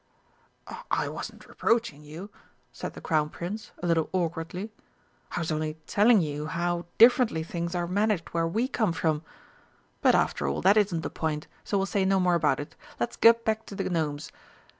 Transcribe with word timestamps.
"I 0.89 1.09
wasn't 1.09 1.47
reproaching 1.47 2.01
you," 2.03 2.31
said 2.71 2.93
the 2.95 3.01
Crown 3.01 3.29
Prince, 3.29 3.69
a 3.83 3.85
little 3.85 4.09
awkwardly, 4.13 4.71
"I 5.33 5.37
was 5.37 5.51
only 5.51 5.75
telling 5.85 6.21
you 6.21 6.47
how 6.47 6.87
differently 6.97 7.43
things 7.43 7.75
are 7.75 7.85
managed 7.85 8.29
where 8.29 8.47
we 8.47 8.67
come 8.67 8.93
from. 8.93 9.21
But 10.01 10.15
after 10.15 10.47
all, 10.47 10.63
that 10.63 10.75
isn't 10.75 11.01
the 11.01 11.11
point, 11.11 11.45
so 11.63 11.77
we'll 11.77 11.85
say 11.85 12.03
no 12.03 12.19
more 12.19 12.33
about 12.33 12.59
it. 12.59 12.75
Let's 12.99 13.15
get 13.15 13.45
back 13.45 13.67
to 13.67 13.75
the 13.75 13.91
Gnomes. 13.91 14.31